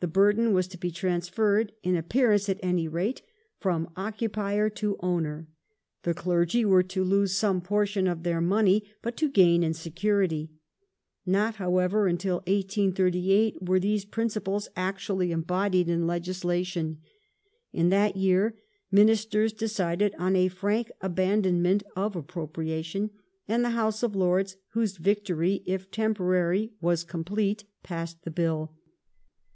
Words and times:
The 0.00 0.06
burden 0.08 0.52
was 0.52 0.68
to 0.68 0.78
be 0.78 0.90
transferred— 0.90 1.72
in 1.82 1.96
appearance 1.96 2.50
at 2.50 2.60
any 2.62 2.86
rate— 2.86 3.22
from 3.62 3.88
occupier 3.96 4.68
to 4.68 4.98
owner; 5.00 5.48
the 6.02 6.12
clergy 6.12 6.66
were 6.66 6.82
to 6.82 7.02
lose 7.02 7.34
some 7.34 7.62
portion 7.62 8.06
of 8.06 8.24
their 8.24 8.42
money, 8.42 8.82
but 9.00 9.16
to 9.16 9.30
gain 9.30 9.62
in 9.62 9.72
security. 9.72 10.50
Not, 11.24 11.54
however, 11.54 12.06
until 12.06 12.40
1838 12.46 13.66
were 13.66 13.80
these 13.80 14.04
principles 14.04 14.68
actually 14.76 15.32
embodied 15.32 15.88
in 15.88 16.06
legislation. 16.06 16.98
In 17.72 17.88
that 17.88 18.18
year 18.18 18.56
Ministei"s 18.92 19.54
decided 19.54 20.14
on 20.18 20.36
a 20.36 20.48
frank 20.48 20.92
abandonment 21.00 21.84
of 21.96 22.14
appropriation, 22.14 23.08
and 23.48 23.64
the 23.64 23.70
House 23.70 24.02
of 24.02 24.14
Lords, 24.14 24.58
whose 24.72 24.98
victory 24.98 25.62
if 25.64 25.90
temporary 25.90 26.74
was 26.82 27.02
complete, 27.02 27.64
passed 27.82 28.24
the 28.24 28.30
Bill. 28.30 28.70